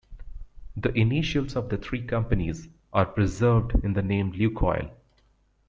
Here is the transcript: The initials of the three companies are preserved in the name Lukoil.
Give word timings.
The 0.75 0.89
initials 0.97 1.55
of 1.55 1.69
the 1.69 1.77
three 1.77 2.03
companies 2.03 2.67
are 2.91 3.05
preserved 3.05 3.73
in 3.83 3.93
the 3.93 4.01
name 4.01 4.31
Lukoil. 4.31 4.89